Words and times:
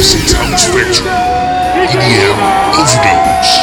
Acid 0.00 0.32
House 0.32 0.64
Spectrum. 0.64 1.12
EDM 1.76 2.32
Overdose. 2.72 3.60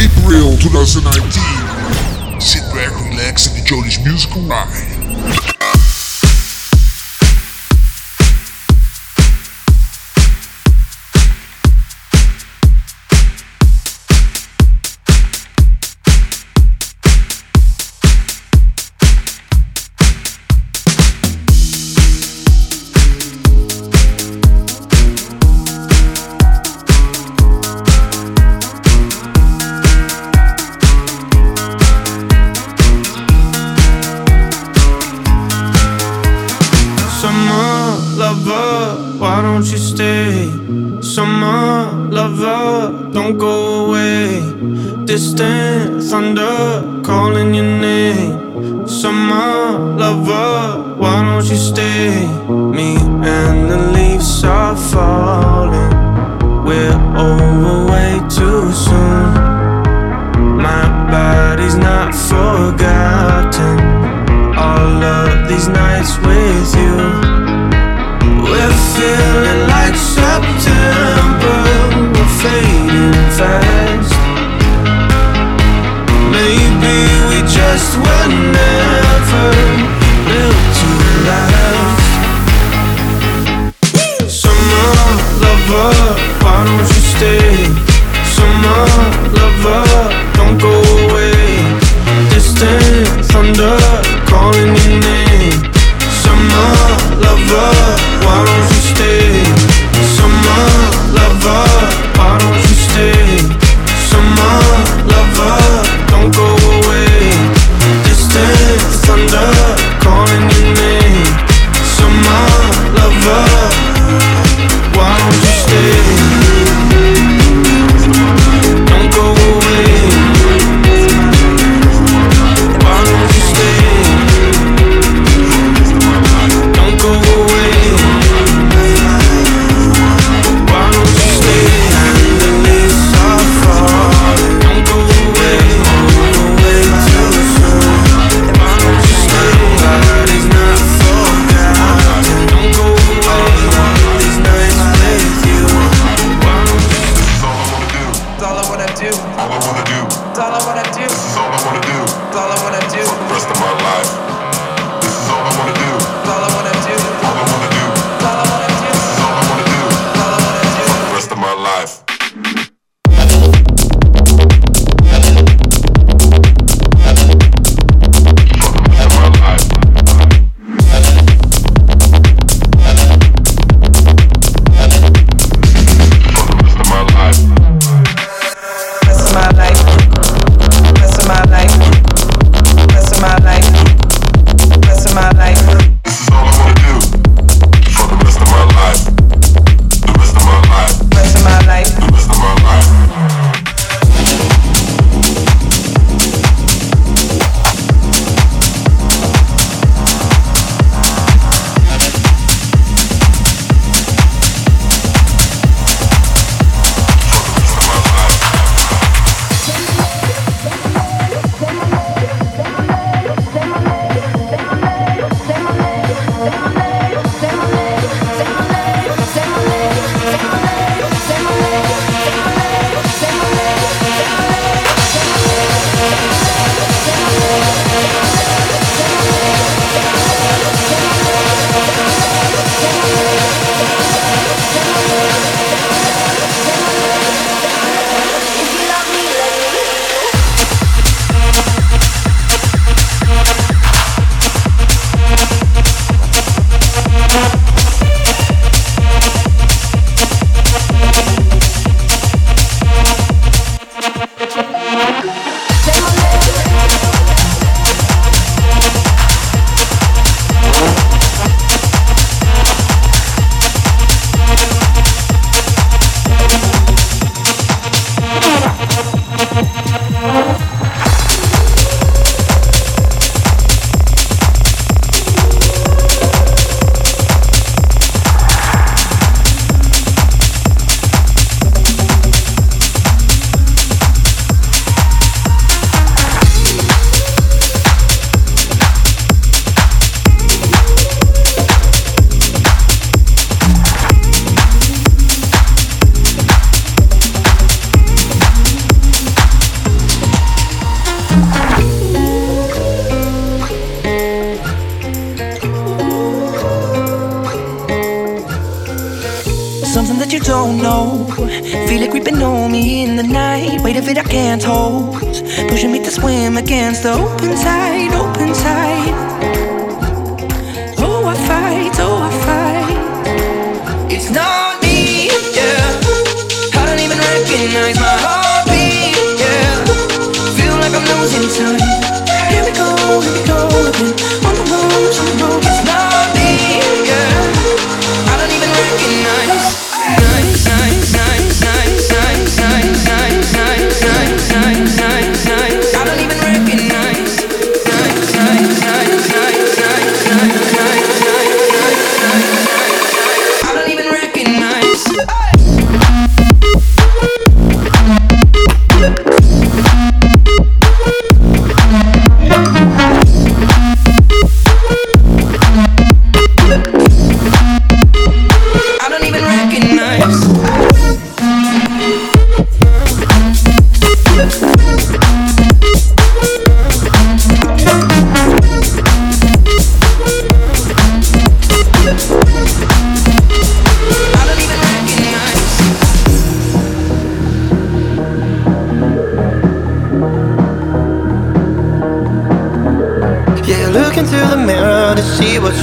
April 0.00 0.56
2019. 0.56 2.40
Sit 2.40 2.64
back, 2.72 2.96
relax, 3.10 3.46
and 3.48 3.58
enjoy 3.58 3.82
this 3.82 4.02
musical 4.02 4.40
ride. 4.48 5.37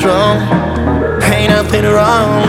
strong, 0.06 0.38
ain't 1.34 1.50
nothing 1.50 1.86
wrong. 1.90 2.46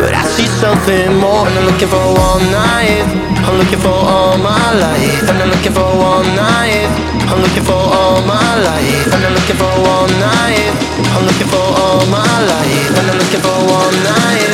But 0.00 0.10
I 0.10 0.24
see 0.34 0.50
something 0.58 1.14
more, 1.22 1.46
and 1.46 1.54
I'm 1.54 1.66
looking 1.70 1.86
for 1.86 2.02
one 2.02 2.42
night. 2.50 3.06
I'm 3.46 3.56
looking 3.62 3.78
for 3.78 3.94
all 3.94 4.34
my 4.38 4.66
life, 4.86 5.22
and 5.30 5.38
I'm 5.38 5.50
looking 5.54 5.70
for 5.78 5.86
one 5.86 6.26
night. 6.34 6.90
I'm 7.30 7.38
looking 7.46 7.62
for 7.62 7.78
all 7.78 8.18
my 8.26 8.50
life, 8.68 9.06
and 9.14 9.22
I'm 9.22 9.34
looking 9.38 9.58
for 9.62 9.70
one 9.94 10.12
night. 10.18 10.72
I'm 11.14 11.24
looking 11.30 11.50
for 11.54 11.66
all 11.82 12.02
my 12.10 12.34
life, 12.54 12.90
and 12.98 13.06
I'm 13.10 13.18
looking 13.22 13.42
for 13.46 13.58
one 13.78 13.96
night. 14.02 14.52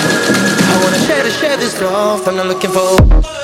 I 0.68 0.74
wanna 0.84 1.00
share 1.08 1.24
to 1.24 1.32
share 1.40 1.56
this 1.56 1.80
love, 1.80 2.28
and 2.28 2.36
I'm 2.38 2.48
looking 2.48 2.70
for. 2.70 3.37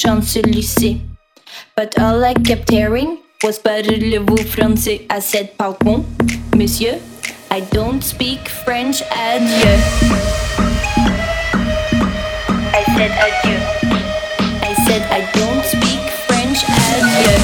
Champs-Élysées. 0.00 0.98
But 1.76 1.98
all 2.00 2.24
I 2.24 2.32
kept 2.32 2.70
hearing 2.70 3.18
was 3.44 3.58
Parlez-vous 3.58 4.44
français? 4.48 5.04
I 5.10 5.20
said, 5.20 5.58
Pardon, 5.58 6.06
monsieur, 6.56 6.98
I 7.50 7.60
don't 7.60 8.02
speak 8.02 8.48
French, 8.48 9.02
adieu. 9.12 9.76
I 12.72 12.82
said, 12.96 13.12
Adieu. 13.12 13.60
I 14.64 14.72
said, 14.88 15.02
I 15.12 15.20
don't 15.36 15.64
speak 15.68 16.02
French, 16.24 16.64
adieu. 16.64 17.36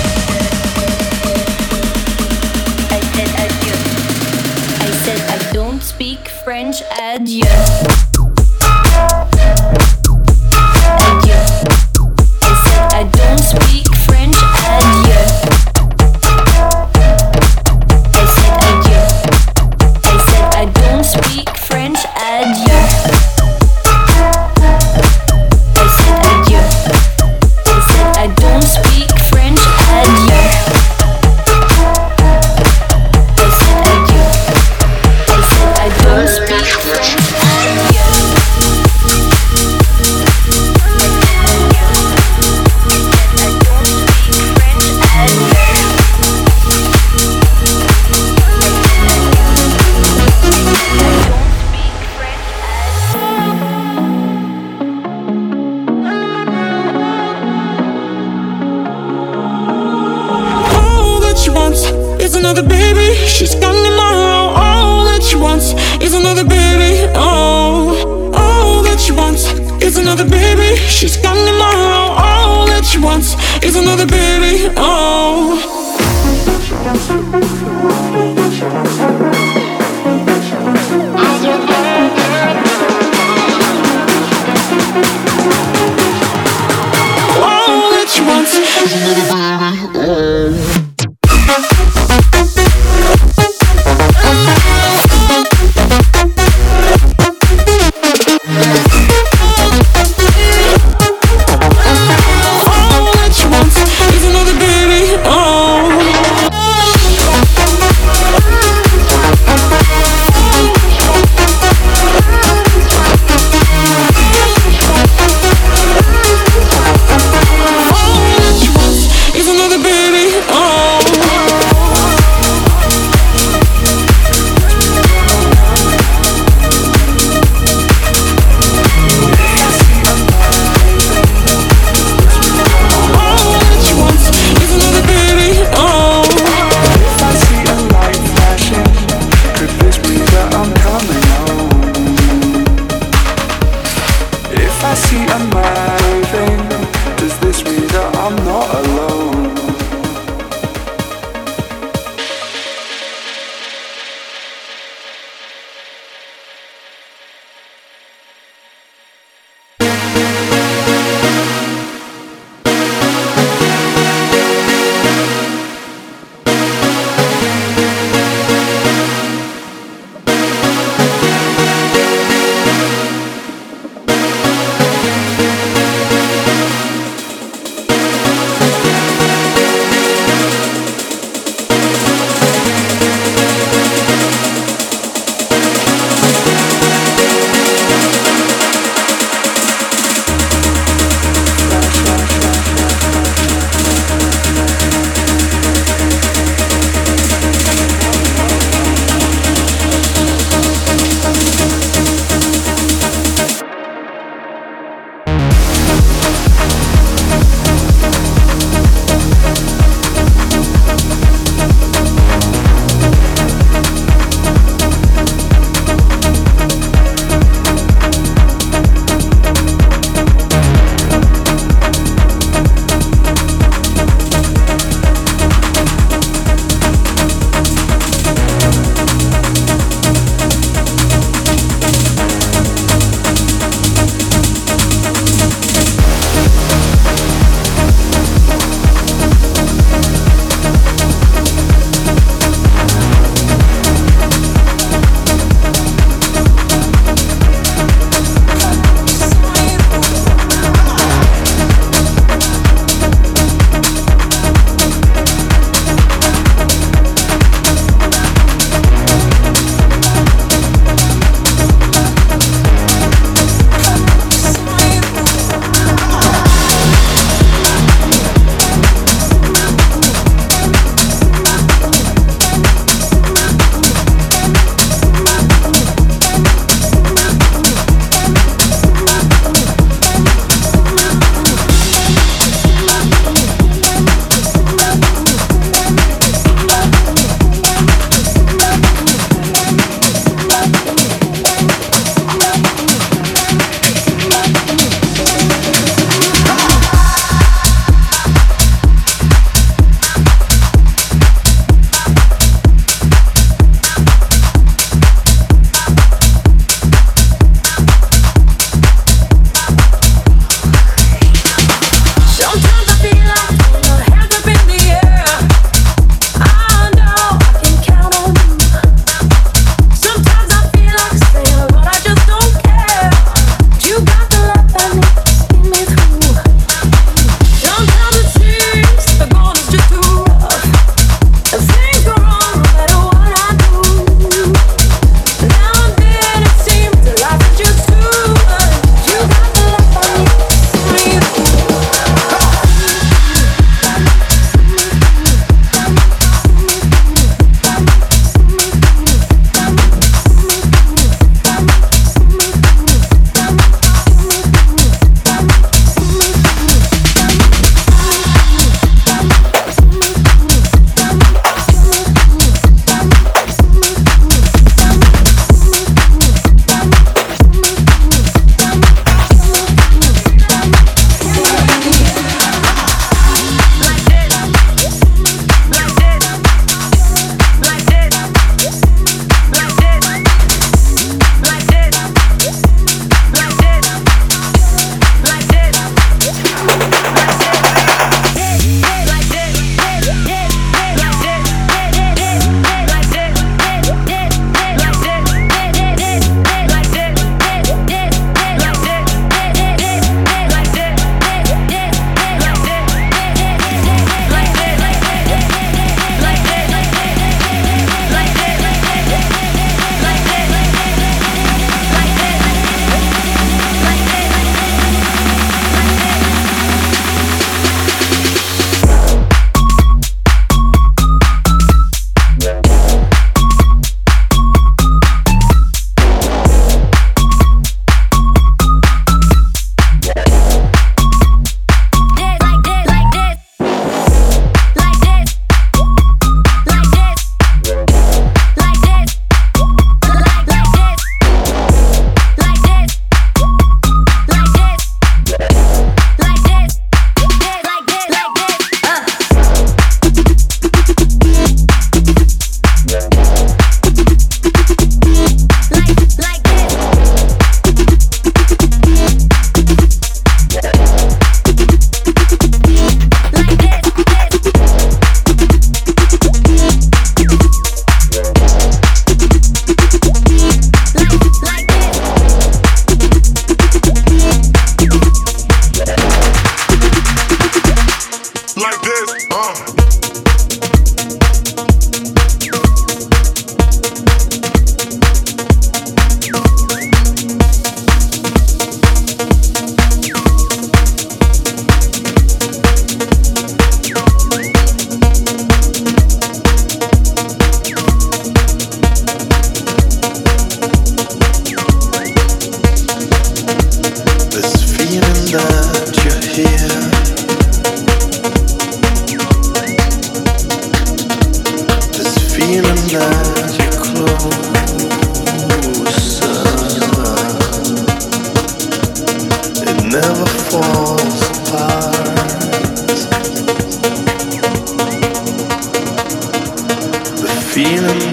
I 2.88 3.00
said, 3.12 3.30
Adieu. 3.44 3.76
I 4.80 4.90
said, 5.04 5.20
I 5.28 5.52
don't 5.52 5.82
speak 5.82 6.28
French, 6.42 6.80
adieu. 6.98 8.15
speak 13.46 13.85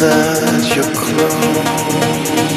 that 0.10 0.76
you're 0.76 0.84
closer. 0.96 2.53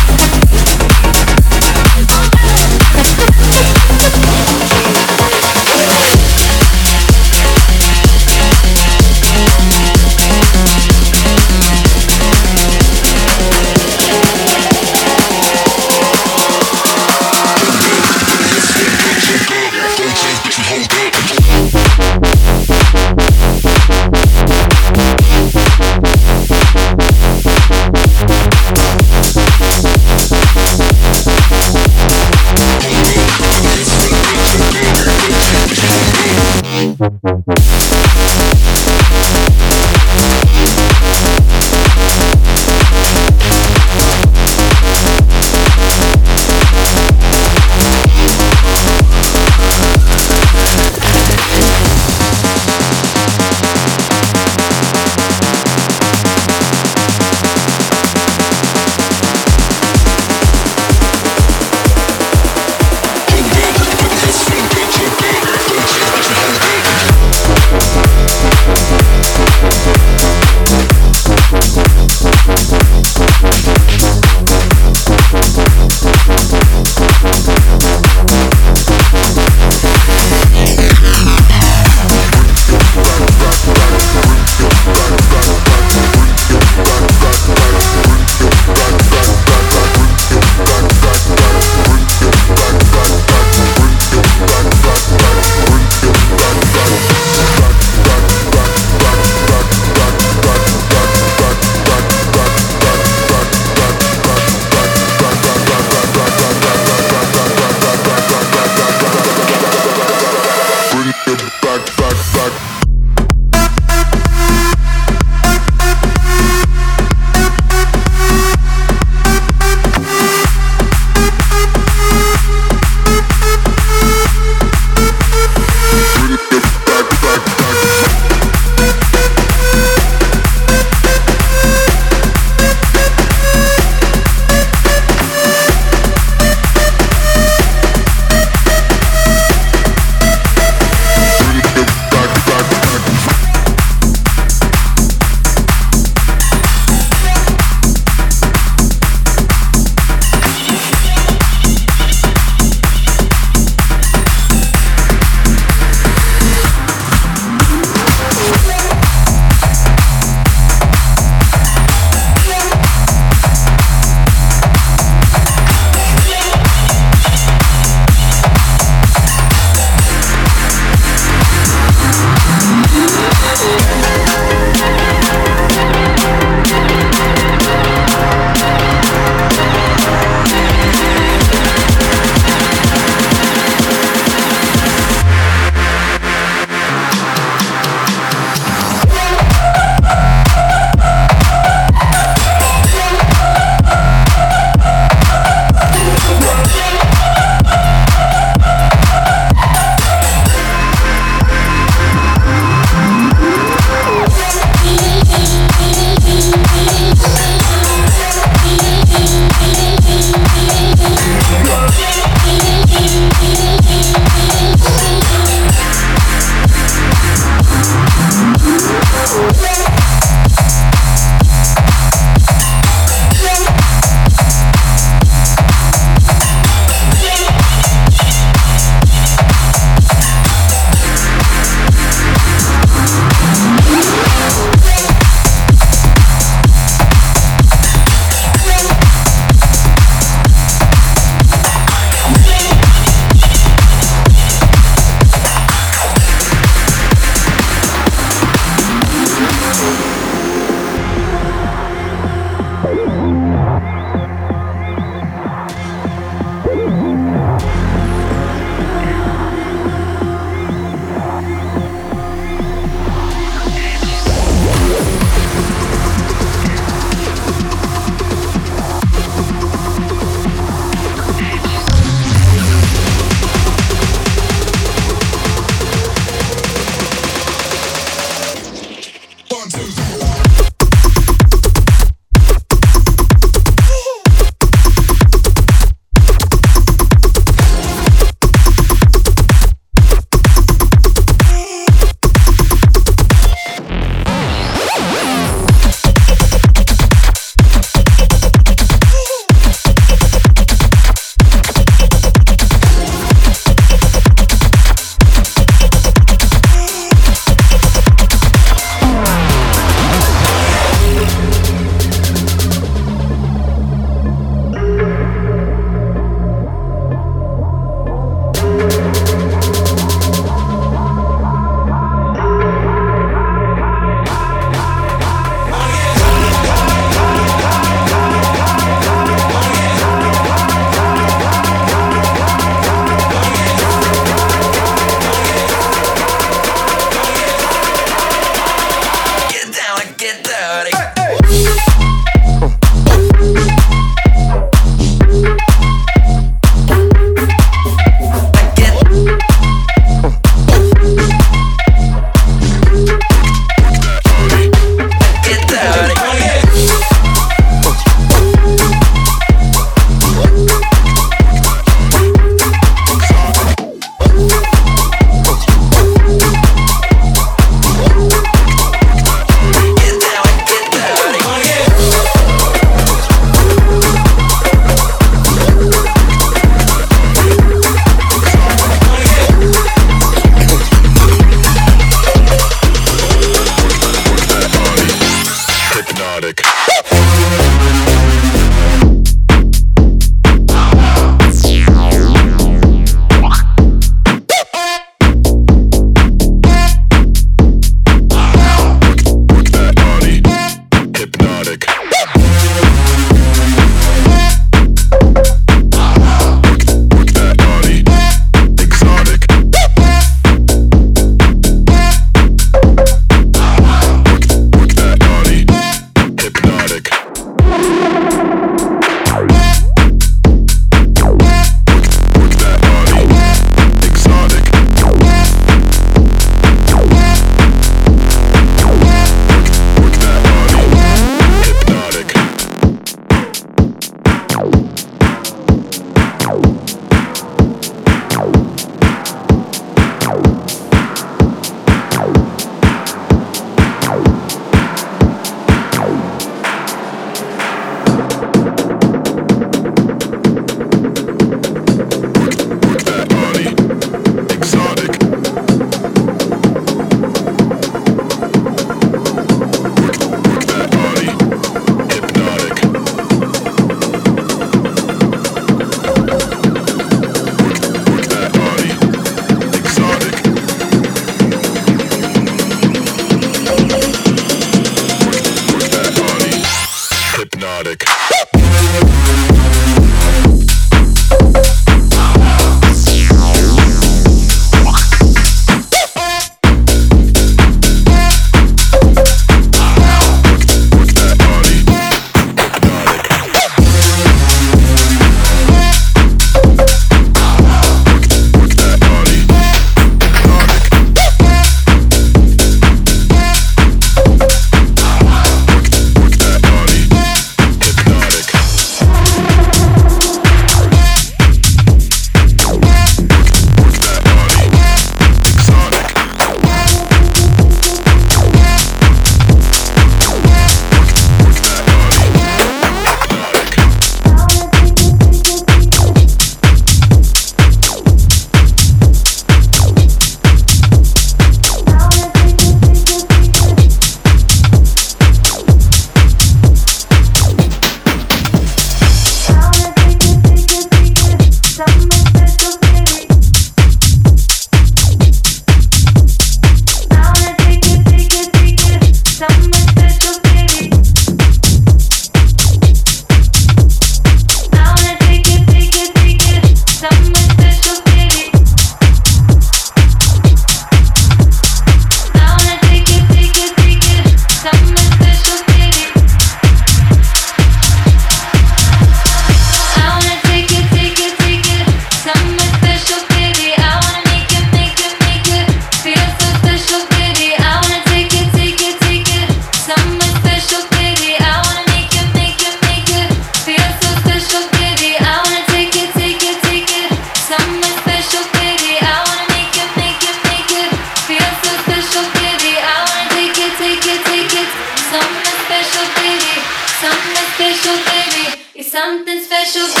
Something 599.71 600.00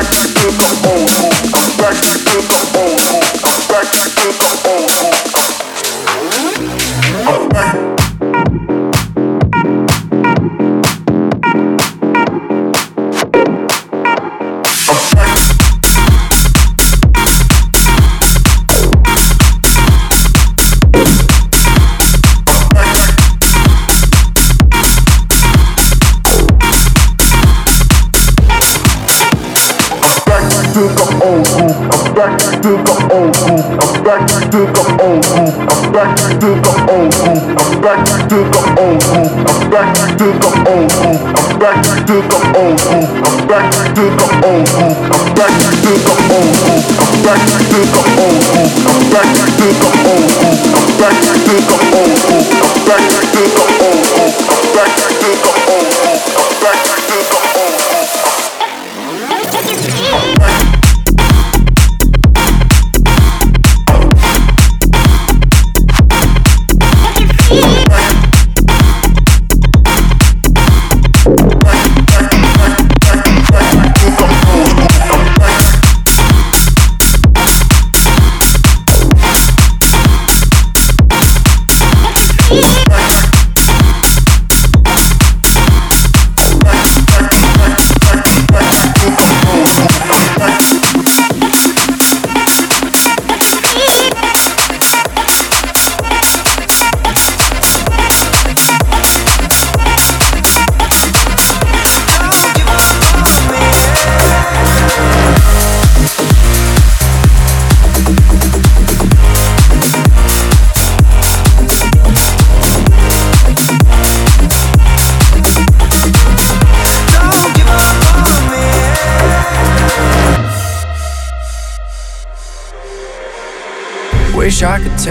back 0.00 0.10
to 0.12 0.46
the 0.46 0.88
old. 0.88 1.10
school. 1.10 1.30
I'm 1.54 1.76
back 1.76 1.94
to 1.94 2.40
the 2.40 2.78
old. 2.78 2.79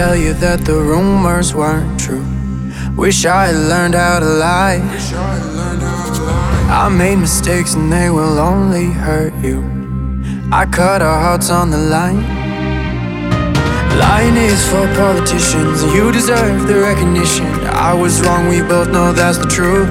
Tell 0.00 0.16
you 0.16 0.32
that 0.32 0.64
the 0.64 0.78
rumors 0.92 1.54
weren't 1.54 2.00
true. 2.00 2.24
Wish 2.96 3.26
I 3.26 3.48
had 3.48 3.60
learned 3.72 3.94
how 3.94 4.18
to 4.20 4.30
lie. 4.48 4.80
I 6.82 6.88
made 6.88 7.16
mistakes 7.16 7.74
and 7.74 7.92
they 7.92 8.08
will 8.08 8.38
only 8.38 8.86
hurt 9.06 9.34
you. 9.44 9.58
I 10.50 10.64
cut 10.64 11.02
our 11.02 11.20
hearts 11.26 11.50
on 11.50 11.70
the 11.70 11.76
line. 11.76 12.22
Lying 14.02 14.38
is 14.38 14.62
for 14.70 14.86
politicians, 15.04 15.84
you 15.94 16.10
deserve 16.10 16.66
the 16.66 16.78
recognition. 16.80 17.50
I 17.88 17.92
was 17.92 18.22
wrong, 18.22 18.48
we 18.48 18.62
both 18.62 18.88
know 18.88 19.12
that's 19.12 19.36
the 19.36 19.50
truth. 19.58 19.90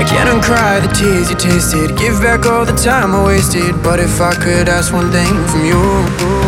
I 0.00 0.02
can't 0.10 0.28
uncry 0.34 0.80
the 0.84 0.92
tears 0.98 1.30
you 1.30 1.36
tasted, 1.36 1.96
give 1.96 2.20
back 2.20 2.44
all 2.44 2.64
the 2.64 2.78
time 2.90 3.14
I 3.14 3.24
wasted. 3.24 3.80
But 3.84 4.00
if 4.00 4.20
I 4.20 4.34
could 4.34 4.68
ask 4.68 4.92
one 4.92 5.12
thing 5.12 5.34
from 5.46 5.64
you. 5.64 6.47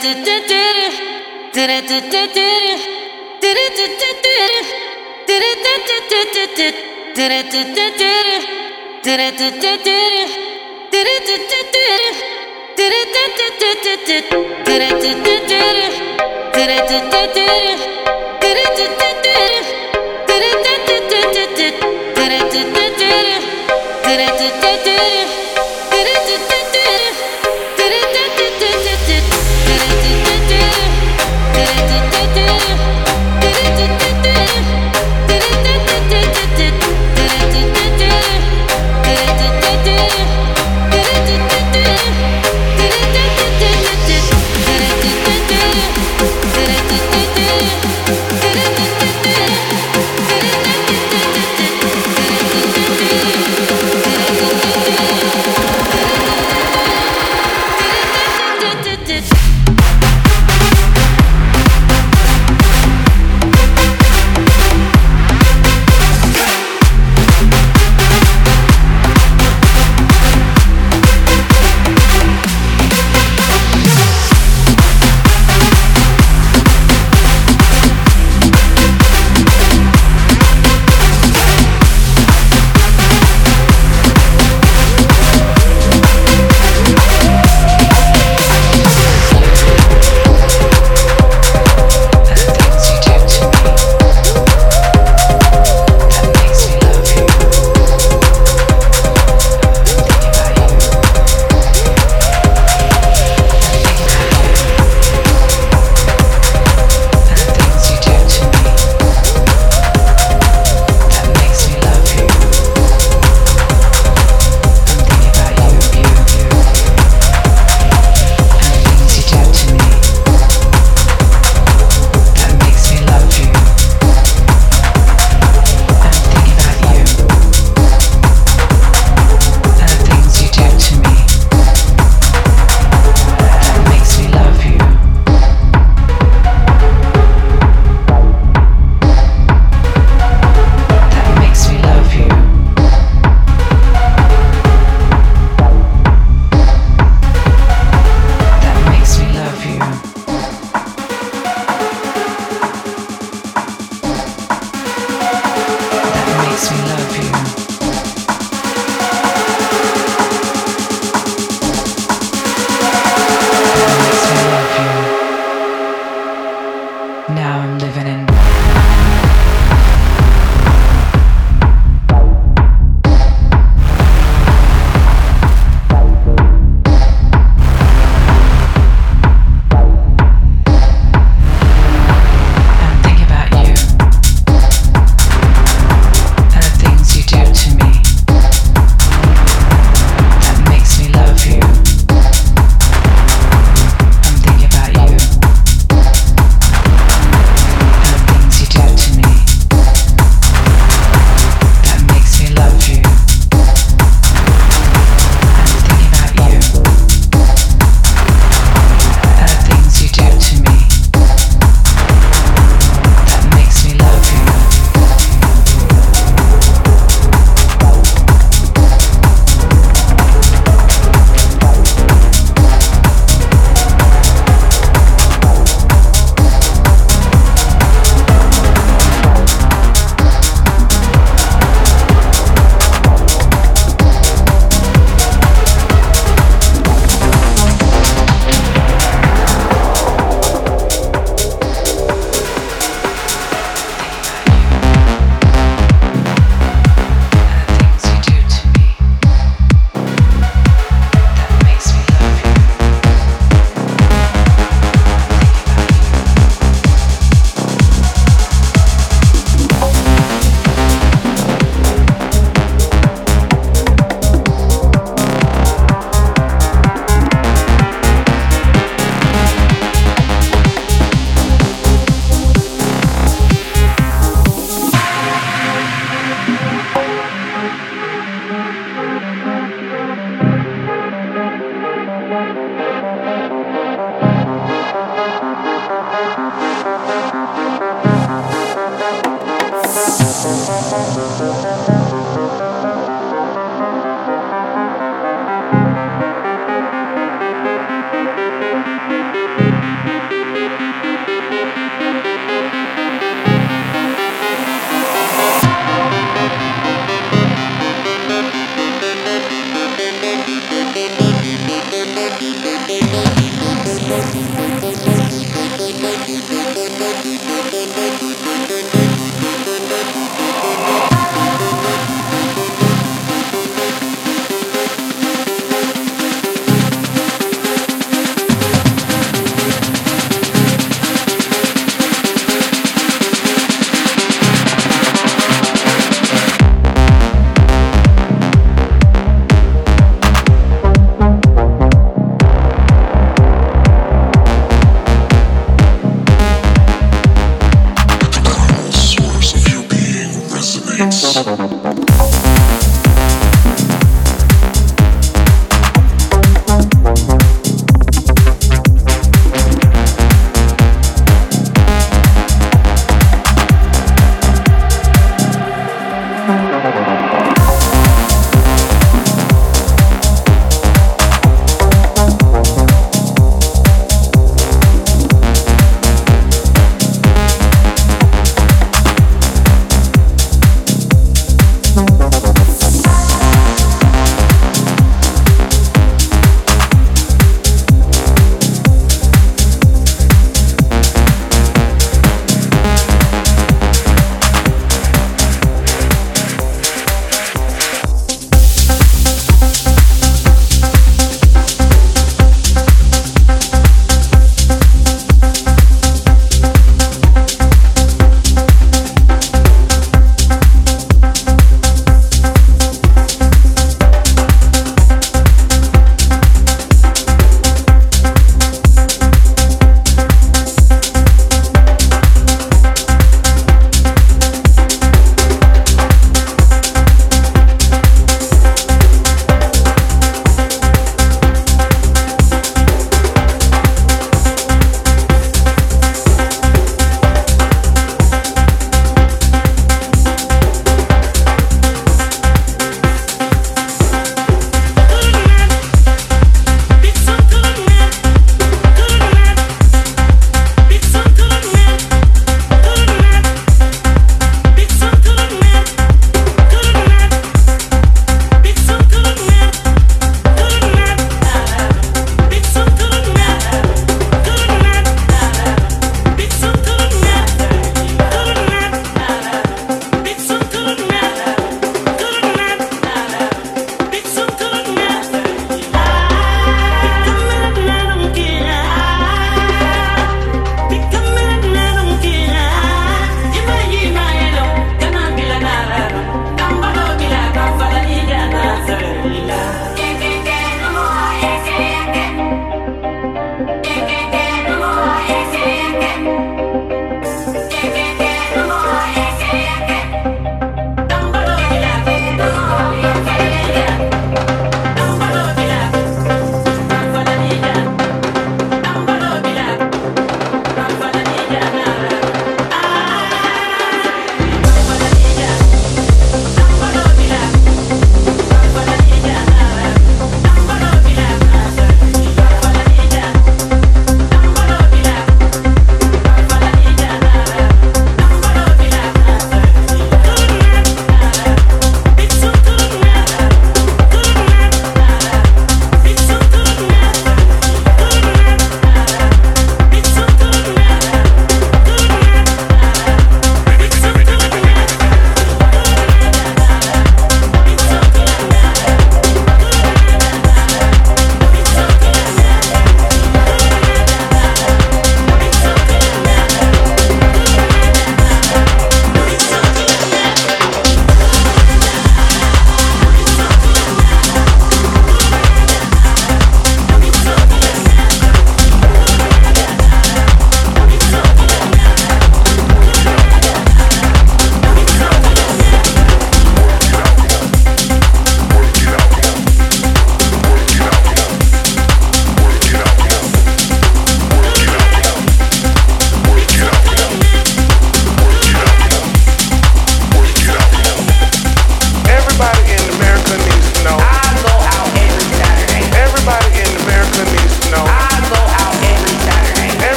Did 0.00 0.16
it, 0.16 0.24
did 0.24 1.68
it, 1.68 1.88
did 2.12 2.36
it. 2.36 2.60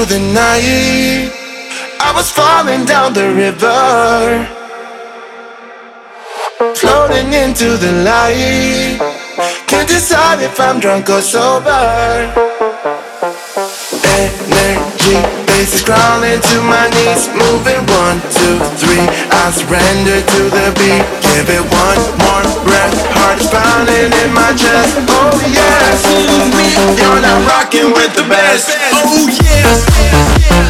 through 0.00 0.18
the 0.18 0.32
night. 0.32 1.30
I 2.00 2.12
was 2.14 2.30
falling 2.30 2.84
down 2.86 3.12
the 3.12 3.28
river, 3.34 4.46
floating 6.74 7.32
into 7.34 7.76
the 7.76 7.92
light. 8.04 8.96
Can't 9.66 9.88
decide 9.88 10.40
if 10.40 10.58
I'm 10.58 10.80
drunk 10.80 11.10
or 11.10 11.20
sober. 11.20 11.68
Energy 14.16 15.16
bases 15.46 15.82
crawling 15.84 16.40
to 16.40 16.56
my 16.64 16.88
knees, 16.96 17.28
moving 17.36 17.84
one, 18.00 18.20
two, 18.32 18.56
three. 18.80 19.04
I 19.04 19.52
surrender 19.52 20.18
to 20.32 20.42
the 20.56 20.66
beat. 20.80 21.04
Give 21.28 21.48
it 21.58 21.64
one 21.76 22.00
more 22.24 22.46
breath 22.64 23.09
heart's 23.20 23.46
pounding 23.48 24.12
in 24.24 24.30
my 24.32 24.50
chest. 24.56 24.96
Oh 25.08 25.36
yes, 25.44 26.00
you're 26.98 27.20
not 27.20 27.40
rocking 27.46 27.92
with 27.92 28.12
the 28.16 28.24
best. 28.28 28.70
Oh 28.92 29.26
yes. 29.28 29.84
yes, 29.96 30.50
yes. 30.50 30.69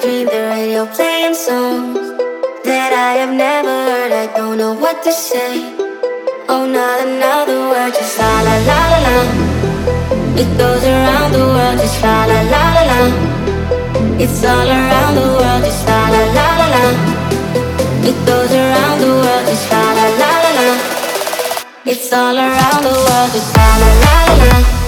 dream, 0.00 0.26
the 0.26 0.42
radio 0.52 0.86
playing 0.86 1.34
songs 1.34 1.98
that 2.64 2.92
I 2.92 3.20
have 3.20 3.32
never 3.32 3.74
heard. 3.88 4.12
I 4.12 4.26
don't 4.36 4.58
know 4.58 4.74
what 4.74 5.02
to 5.04 5.12
say. 5.12 5.74
Oh, 6.48 6.64
not 6.66 7.00
another 7.06 7.58
word, 7.70 7.92
just 7.94 8.18
la 8.18 8.32
la 8.46 8.56
la 8.68 8.80
la 8.92 8.98
la. 9.06 9.16
It 10.42 10.48
goes 10.58 10.84
around 10.84 11.32
the 11.32 11.44
world, 11.54 11.78
just 11.80 12.02
la 12.02 12.26
la 12.30 12.40
la 12.52 12.64
la 12.76 12.82
la. 12.90 13.00
It's 14.22 14.44
all 14.44 14.68
around 14.68 15.14
the 15.14 15.26
world, 15.38 15.62
just 15.64 15.86
la 15.88 16.00
la 16.14 16.22
la 16.36 16.48
la 16.60 16.66
la. 16.74 16.84
It 18.10 18.18
goes 18.26 18.52
around 18.52 18.98
the 19.00 19.12
world, 19.22 19.44
just 19.48 19.70
la 19.70 19.84
la 19.98 20.06
la 20.20 20.32
la 20.44 20.50
la. 20.58 20.68
It's 21.84 22.12
all 22.12 22.36
around 22.36 22.82
the 22.88 22.94
world, 23.06 23.30
just 23.32 23.56
la 23.56 23.68
la 23.82 23.90
la 24.04 24.16
la 24.28 24.34
la. 24.42 24.85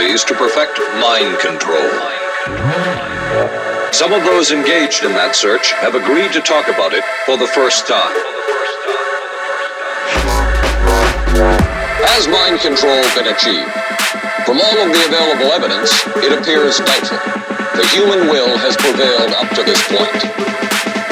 To 0.00 0.34
perfect 0.34 0.80
mind 0.96 1.38
control. 1.40 1.90
Some 3.92 4.14
of 4.14 4.24
those 4.24 4.50
engaged 4.50 5.04
in 5.04 5.12
that 5.12 5.36
search 5.36 5.72
have 5.76 5.94
agreed 5.94 6.32
to 6.32 6.40
talk 6.40 6.72
about 6.72 6.96
it 6.96 7.04
for 7.28 7.36
the 7.36 7.46
first 7.46 7.84
time. 7.84 8.16
Has 12.00 12.24
mind 12.32 12.64
control 12.64 12.96
been 13.12 13.28
achieved? 13.28 13.68
From 14.48 14.56
all 14.56 14.78
of 14.80 14.88
the 14.88 15.04
available 15.04 15.52
evidence, 15.52 15.92
it 16.24 16.32
appears 16.32 16.80
doubtful. 16.80 17.20
The 17.76 17.84
human 17.92 18.32
will 18.32 18.56
has 18.56 18.80
prevailed 18.80 19.36
up 19.36 19.52
to 19.52 19.62
this 19.68 19.84
point. 19.84 20.20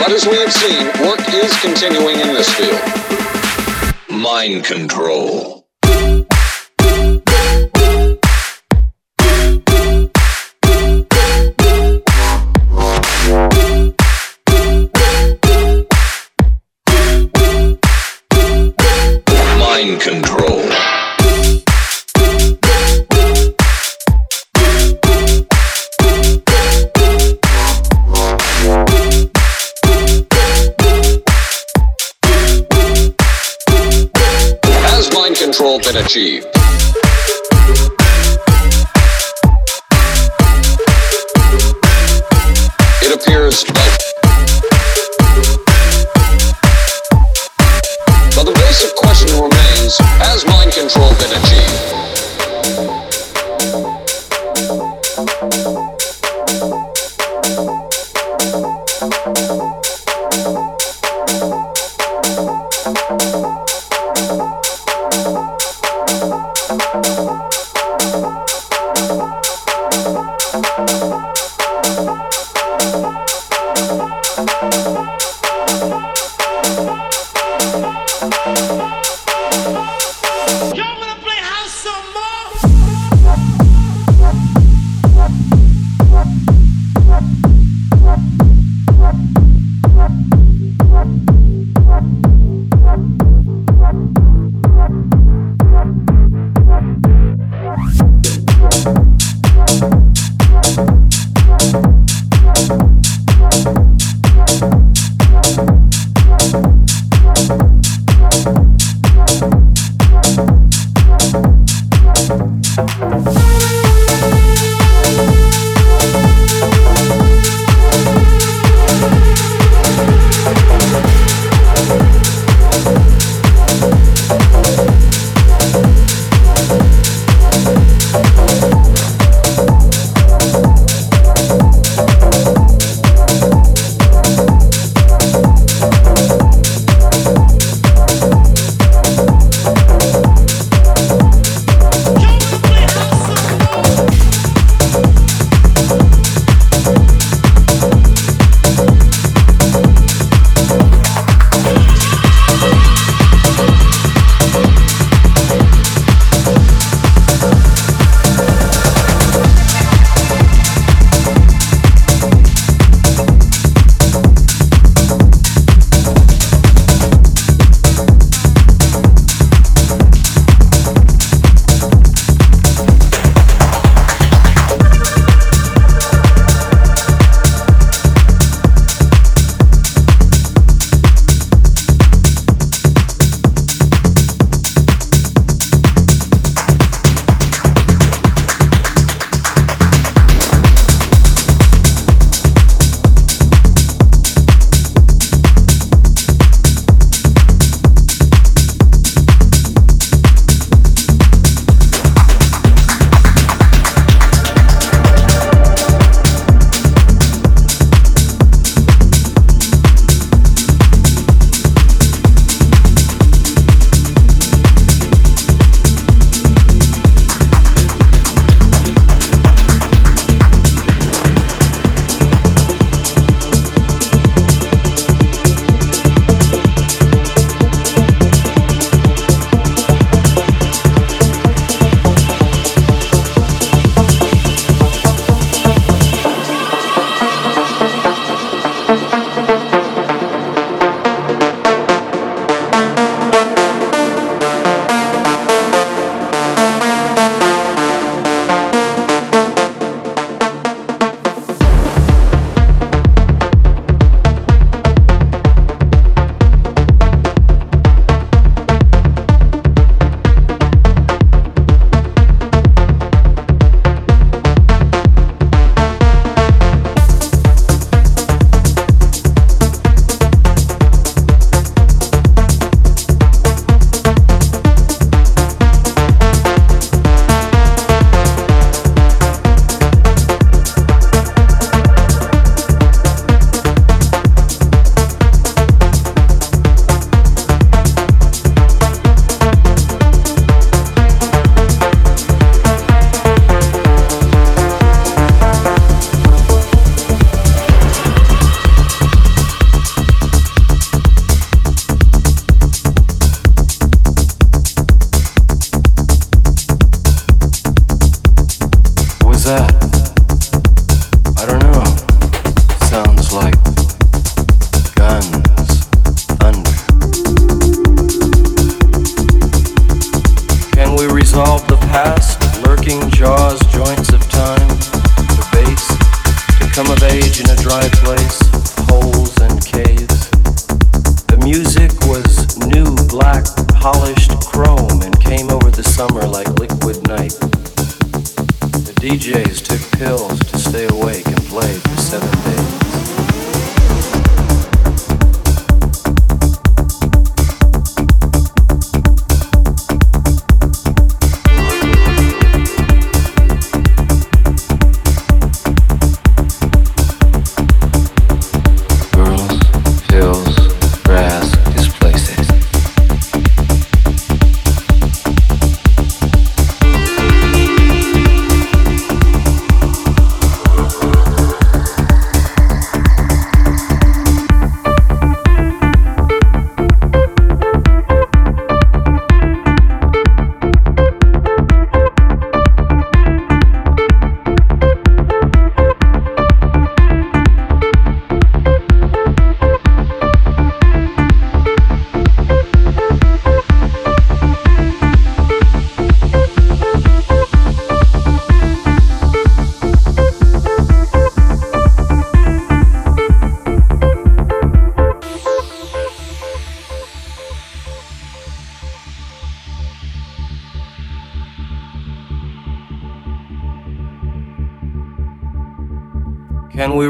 But 0.00 0.16
as 0.16 0.24
we 0.24 0.40
have 0.40 0.52
seen, 0.52 0.88
work 1.04 1.20
is 1.28 1.52
continuing 1.60 2.24
in 2.24 2.32
this 2.32 2.48
field. 2.56 2.80
Mind 4.08 4.64
control. 4.64 5.57
Control 35.48 35.78
been 35.78 35.96
achieved? 35.96 36.46
It 43.00 43.14
appears 43.16 43.64
both. 43.64 43.98
But 48.36 48.44
the 48.44 48.52
basic 48.52 48.94
question 48.94 49.40
remains, 49.40 49.96
has 50.20 50.44
mind 50.44 50.72
control 50.72 51.08
been 51.14 51.32
achieved? 51.42 51.97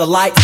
The 0.00 0.06
lights. 0.06 0.39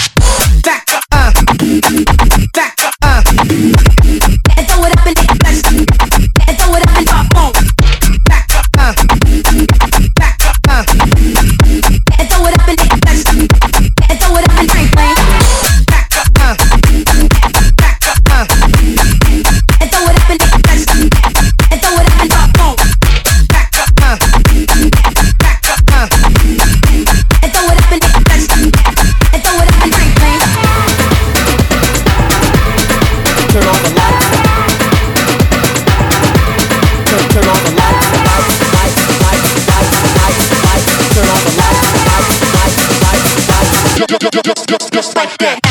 Like 45.26 45.38
that. 45.38 45.65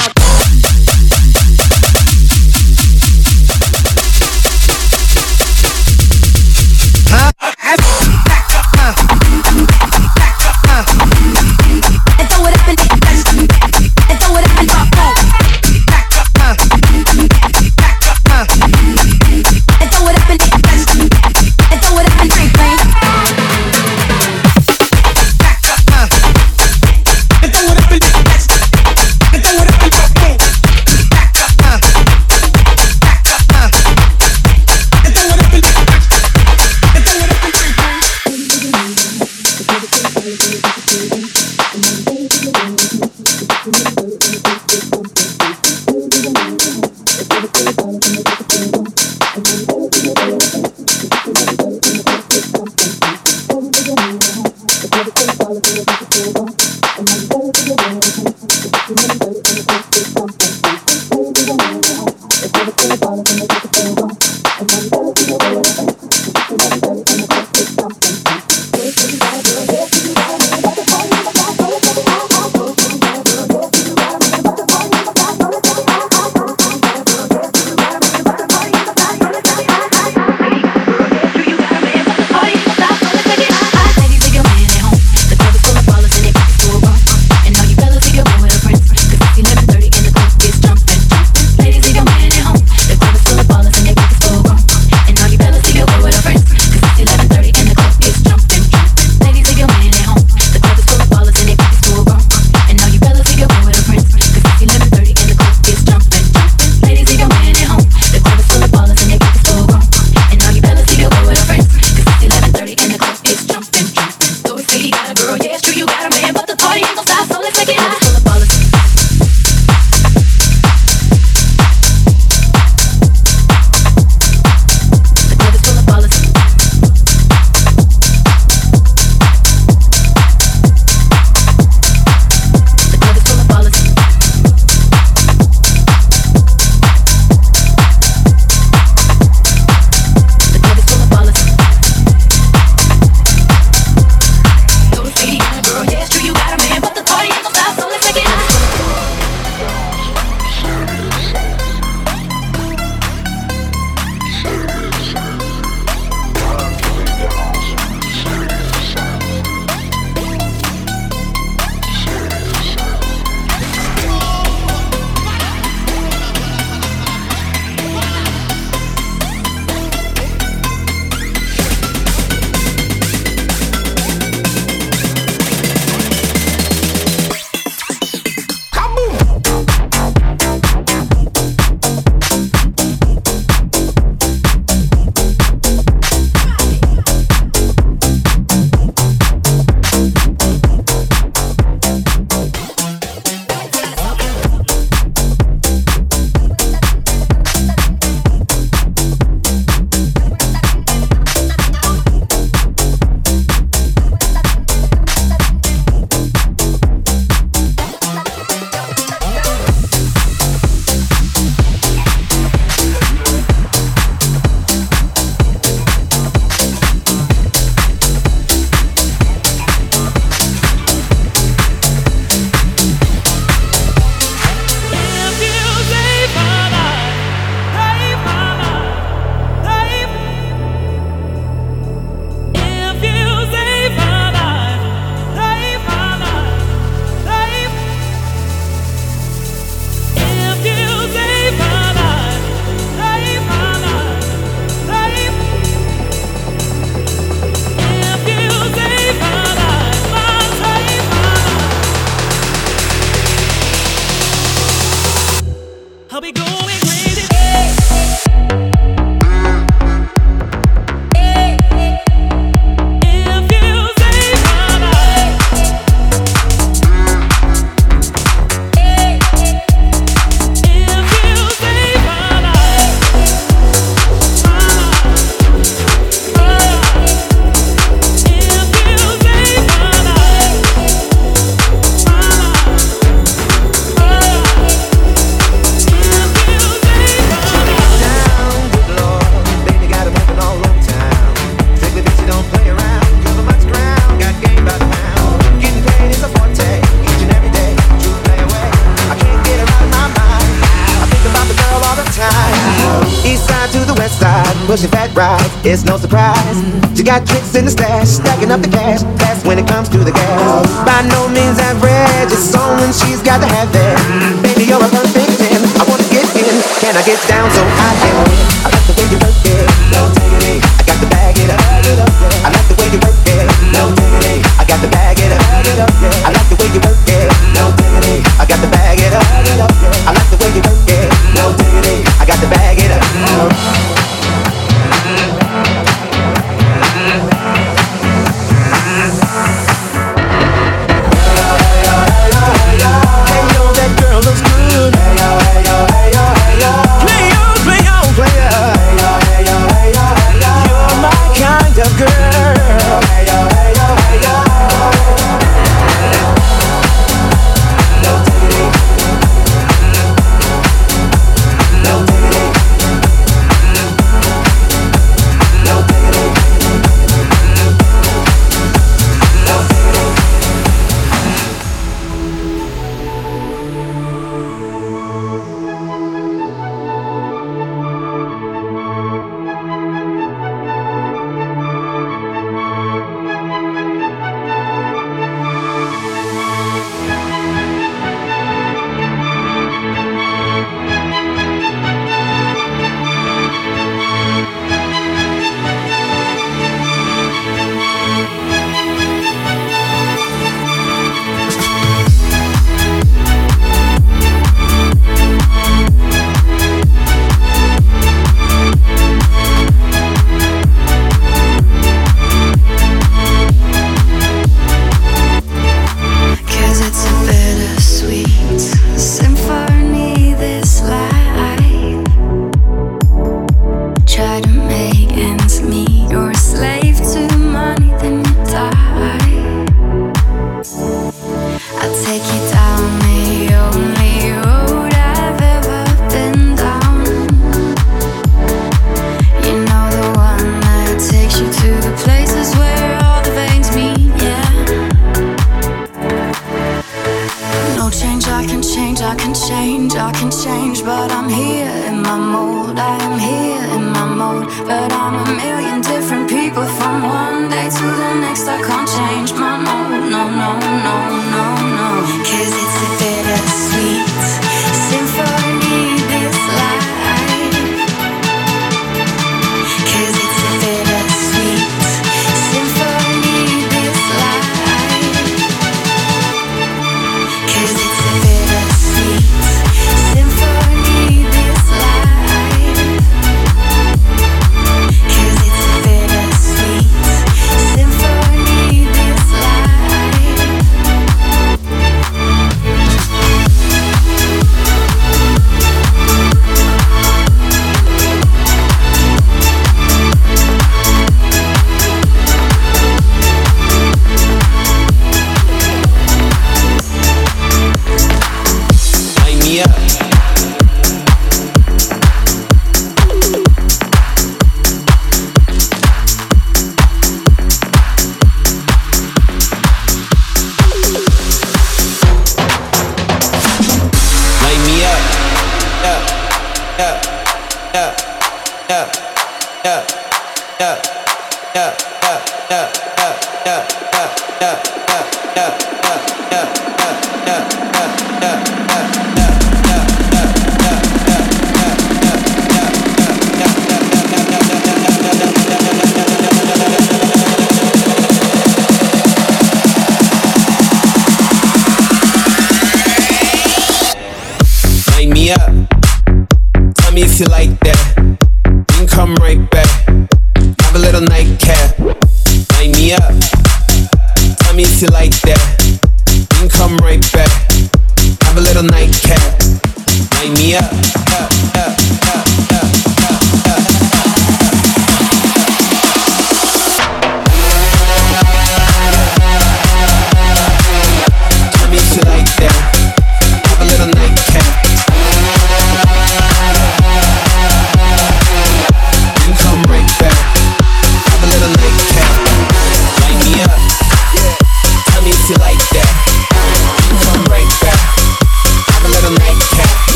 surprise. 306.15 306.97
She 306.97 307.03
got 307.03 307.27
tricks 307.27 307.55
in 307.55 307.65
the 307.65 307.71
stash, 307.71 308.07
stacking 308.07 308.51
up 308.51 308.61
the 308.61 308.69
cash. 308.69 309.03
Fast 309.19 309.45
when 309.45 309.59
it 309.59 309.67
comes 309.67 309.89
to 309.89 309.97
the 309.97 310.11
gas. 310.11 310.67
By 310.87 311.03
no 311.11 311.27
means 311.27 311.59
average, 311.59 312.31
it's 312.31 312.55
on 312.55 312.79
she's 312.93 313.21
got 313.21 313.39
to 313.41 313.47
have 313.47 313.71
that. 313.73 313.99
Baby, 314.41 314.63
you're 314.71 314.79
a 314.79 314.87
perfect 314.87 315.37
ten. 315.37 315.59
I 315.75 315.83
wanna 315.89 316.07
get 316.07 316.25
in. 316.35 316.55
Can 316.79 316.95
I 316.95 317.03
get 317.03 317.19
down 317.27 317.51
so 317.51 317.61
I 317.63 317.91
can? 317.99 318.84